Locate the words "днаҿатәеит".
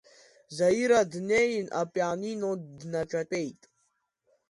2.79-3.61